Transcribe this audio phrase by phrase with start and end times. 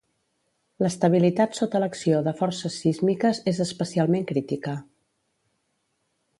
[0.83, 4.77] L'estabilitat sota l'acció de forces sísmiques és especialment crítica.